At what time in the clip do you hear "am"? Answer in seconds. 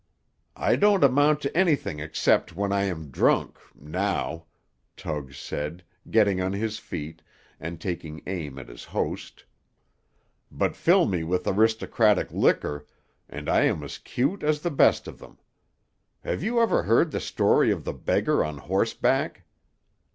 2.85-3.11, 13.65-13.83